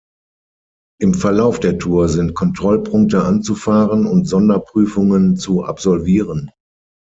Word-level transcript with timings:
Im 0.99 1.13
Verlauf 1.13 1.59
der 1.59 1.77
Tour 1.77 2.09
sind 2.09 2.33
Kontrollpunkte 2.33 3.21
anzufahren 3.23 4.07
und 4.07 4.25
Sonderprüfungen 4.25 5.37
zu 5.37 5.63
absolvieren. 5.63 6.49